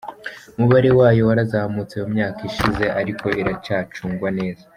[0.55, 4.63] Umubare wayo warazamutse mu myaka ishize ariko iracyacungwa neza.